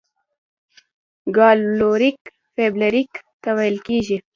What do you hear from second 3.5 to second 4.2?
وکتل.